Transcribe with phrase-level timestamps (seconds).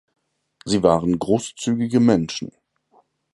[0.65, 2.51] Sie waren großzügige Menschen.